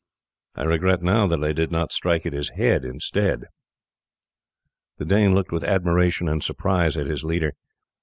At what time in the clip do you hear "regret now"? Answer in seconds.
0.63-1.27